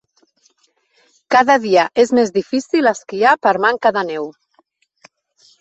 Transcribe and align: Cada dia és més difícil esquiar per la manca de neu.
Cada 1.35 1.57
dia 1.65 1.83
és 2.05 2.13
més 2.21 2.33
difícil 2.39 2.93
esquiar 2.93 3.37
per 3.47 3.55
la 3.59 3.63
manca 3.67 3.93
de 3.99 4.07
neu. 4.11 4.31